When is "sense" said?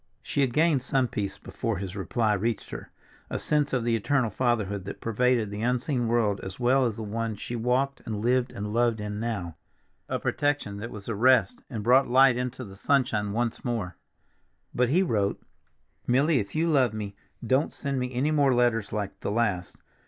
3.37-3.71